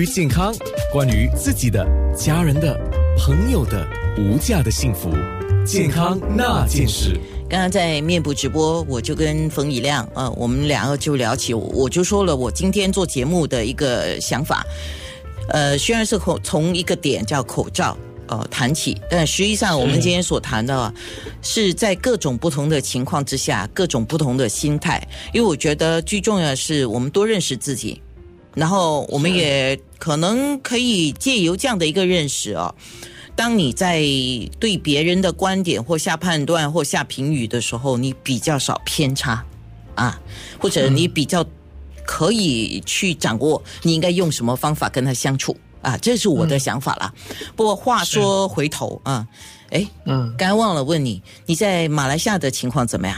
[0.00, 0.54] 于健康，
[0.92, 1.84] 关于自己的、
[2.16, 2.78] 家人的、
[3.18, 3.84] 朋友的
[4.16, 5.10] 无价的幸福，
[5.66, 7.18] 健康那件事。
[7.50, 14.64] 刚刚在面部直播，我就跟冯以亮，呃，我们两个就聊起，我就说了我今天做节目的一个想法，
[15.48, 20.94] 呃，虽然是从从一个点叫口罩，呃，谈起，但实际上我们今天所谈的啊，
[21.42, 25.04] 是在各种不同的情况之下，各种不同的心态，
[25.34, 28.00] 因为我觉得最重要的是我们多认识自己。
[28.54, 32.74] 然后我们也可能可以借由这样的一个认识哦，
[33.36, 34.00] 当你在
[34.58, 39.44] 对别人的观点或下判断或下评语的时候，你比较少偏差
[39.94, 40.20] 啊，
[40.58, 41.44] 或者你比较
[42.04, 47.12] 可以去掌握你应该用什么方法跟他相处啊，这是我的想法啦。
[47.54, 49.26] 不过话说回头啊，
[49.70, 53.16] 哎，嗯，刚忘了问你，你在马来西亚的情况怎么样？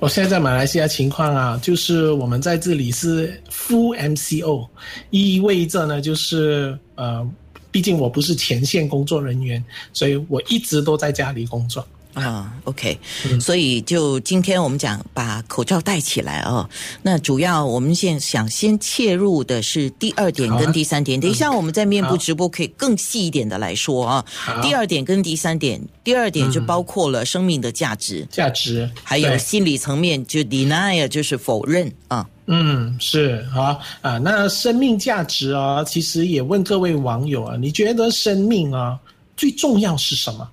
[0.00, 4.66] 我现在在马来西亚情况啊，就是我们在这里是 full MCO，
[5.10, 7.28] 意味着呢，就是呃，
[7.70, 11.86] 毕竟我不是前线工作人员，所以我一直都在家里工作。
[12.14, 12.98] 啊，OK，
[13.40, 16.68] 所以就今天我们讲把口罩戴起来哦。
[17.02, 24.24] 那主要我们现想先切入的是第二点跟第三点，等一下我们在面部直播可以更细一点的来说啊。
[24.60, 32.26] 第二点跟第三点，第二点就包括了生命的价值，价值，还有心理层面就 deny 就是否认啊。
[32.46, 38.98] 嗯，是啊啊，那生命价值啊，其实也问各位网友啊，你觉得生命啊
[39.36, 40.48] 最重要是什么？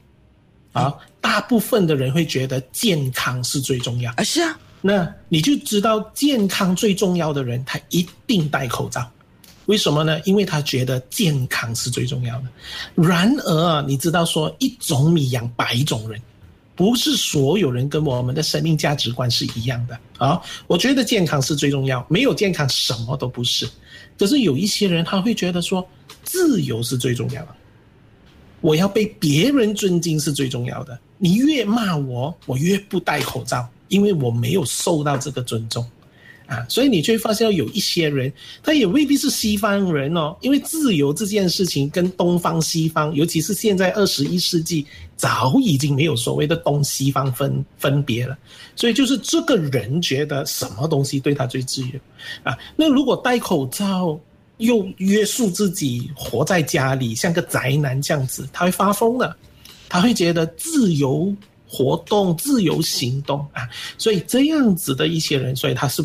[0.77, 9.09] 啊，大部分的人会觉得健康是最重要啊，是啊，那你就知道健康最重要的人，他一定戴口罩，
[9.65, 10.19] 为什么呢？
[10.21, 12.47] 因为他觉得健康是最重要的。
[12.95, 16.21] 然而，你知道说一种米养百种人，
[16.75, 20.39] 不是所有人跟我们的生命价值观是一样的啊。
[20.67, 23.67] 我觉得健康是最重要，没有健康什么都不是。
[24.17, 25.87] 可是有一些人他会觉得说
[26.23, 27.55] 自由是最重要的。
[28.61, 30.97] 我要被别人尊敬是最重要的。
[31.17, 35.83] 你越骂我，我越不戴口罩，因为我没有受到这个尊重，
[36.45, 38.31] 啊，所以你就会发现有一些人，
[38.61, 40.35] 他也未必是西方人哦。
[40.41, 48.37] 因为自由这件事情跟东方西方，尤其是现在二十一世纪，早已经没有所谓的东西方分分别了。
[48.75, 51.99] 所以就是这个人觉得什么东西对他最自由
[52.43, 52.57] 啊？
[52.75, 54.19] 那如果戴口罩？
[54.57, 59.35] 又约束自己活在家里，像个宅男这样子，他会发疯的。
[59.89, 61.33] 他会觉得自由
[61.65, 66.03] 活动、自由行动啊，所以这样子的一些人，所以他是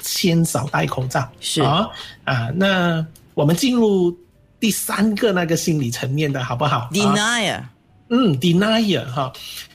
[0.00, 1.28] 先少戴口罩。
[1.40, 1.88] 是啊
[2.22, 3.04] 啊，那
[3.34, 4.16] 我们进入
[4.60, 7.60] 第三个那个心理层面的好不好？Denier，
[8.08, 9.32] 嗯，Denier 哈，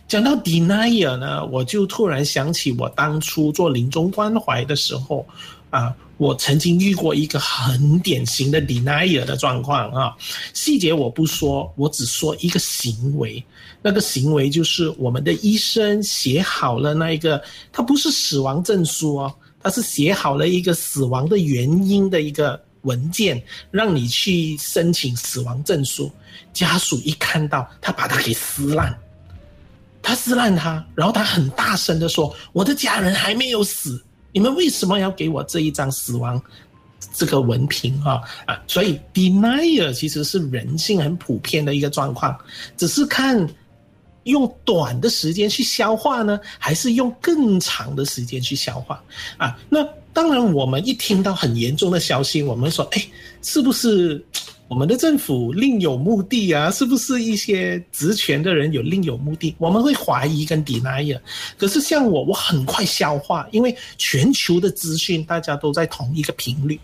[0.08, 5.28] 讲到 Denier 呢，我就突然想起我当初做临终关怀的时候
[5.70, 5.94] 啊。
[6.20, 10.14] 我曾经遇过一个很典型的 denier 的状况啊，
[10.54, 13.42] 细节我不说，我只说一个行为。
[13.82, 17.42] 那个行为就是我们的医生写好了那一个，
[17.72, 23.42] 他不是死亡证书哦，他是写好了一个死亡的原因的一个文件，
[23.72, 26.12] 让你去申请死亡证书。
[26.52, 28.94] 家属一看到，他把它给撕烂，
[30.02, 36.42] 他撕烂它，然后他很大声的说：“我的家人还没有死。”你们为什么要给我这一张死亡
[37.14, 38.62] 这个文凭啊啊？
[38.68, 42.38] 所以 denier 其实是人性很普遍的一个状况，
[42.78, 43.48] 只是看
[44.24, 49.02] 用短的时间去消化呢，还是用更长的时间去消化
[49.38, 49.58] 啊？
[49.70, 53.08] 那当然，我们一听到很严重的消息，我们说，哎，
[53.42, 54.24] 是不是？
[54.70, 56.70] 我们的政府另有目的啊？
[56.70, 59.56] 是不是一些职权的人有另有目的？
[59.58, 61.20] 我们会怀疑跟 deny。
[61.58, 66.80] 可是像我，我很快消化，因为全球的资讯大家都在同一个频率。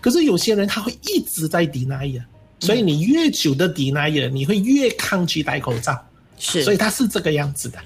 [0.00, 2.22] 可是有些人他会一直在 deny，
[2.60, 6.00] 所以你越久的 deny，你会越抗拒戴口罩。
[6.38, 7.78] 是，所以他是这个样子的。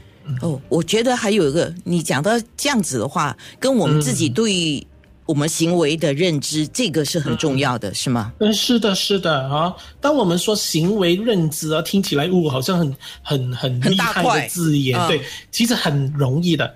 [0.42, 4.87] 哦，我觉得还有一个，你讲到这样子的话，跟我们自己对。
[5.28, 8.33] 我们行为的认知，这个是很重要的，是吗？
[8.39, 9.77] 嗯，是的，是的啊。
[10.00, 15.20] 当我们说行为认知啊，听起来呜，好像很很很厉害的字眼，对，
[15.50, 16.75] 其实很容易的。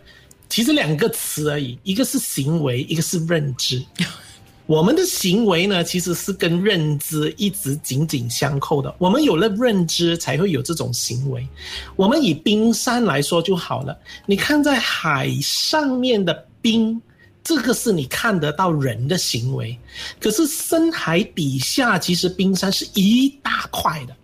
[0.50, 3.82] 其实两个词而已，一个是行为，一个是认知。
[4.66, 8.94] 我们的行为呢，其实是跟认知一直紧紧相扣的。
[8.98, 11.48] 我们有了认知，才会有这种行为。
[11.96, 17.00] 我们以冰山来说就好了，你看在海上面的冰。
[17.44, 19.76] 这个是你看得到人的行为，
[20.20, 24.14] 可是深海底下其实冰山是一大块的，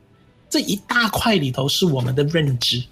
[0.48, 2.82] 这一大块里头是我们的认知，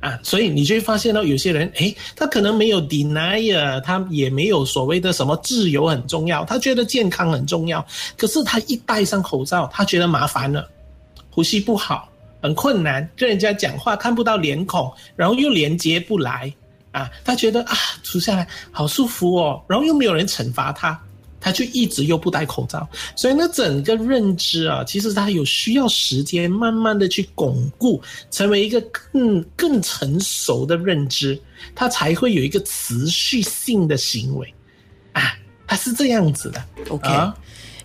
[0.00, 7.86] 啊，所以你就会发现到有些人，诶，他可能没有 denier，他也没有所谓的什么自由很重要，他觉得健康很重要，
[8.16, 10.68] 可是他一戴上口罩，他觉得麻烦了，
[11.30, 12.08] 呼吸不好，
[12.42, 16.52] 很困难，跟人家讲话看不到脸孔，然后又连接不来，
[16.96, 20.98] 啊，他觉得啊，出下来好舒服哦，然后又没有人惩罚他。
[21.38, 28.02] 他就一直又不戴口罩，所以呢，整个认知啊，其实他有需要时间慢慢的去巩固，
[28.32, 31.40] 成为一个更更成熟的认知，
[31.72, 34.52] 他才会有一个持续性的行为
[35.12, 35.38] 啊，
[35.68, 36.64] 他是这样子的。
[36.88, 37.08] OK，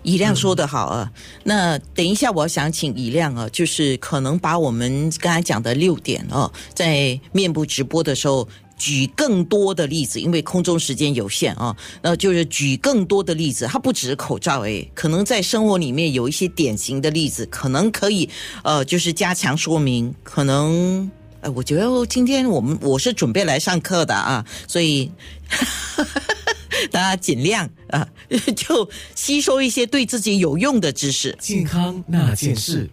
[0.02, 1.12] 以亮说的好啊，
[1.44, 8.48] 那等一下我想请以亮啊，就是可能把我们刚才讲的六点哦，在面部直播的时候。
[8.82, 13.64] 举更多的例子，因为空中时间有限啊，那就是举更多的例子。
[13.70, 18.28] 它不只是口罩诶，可能在生活里面有一些典型的例子，可能可以
[18.64, 20.12] 呃，就是加强说明。
[20.24, 21.08] 可能
[21.42, 25.08] 呃，我觉得今天我们我是准备来上课的啊，所以
[26.90, 28.08] 大家尽量啊，
[28.56, 31.36] 就吸收一些对自己有用的知识。
[31.38, 32.90] 健康那件事。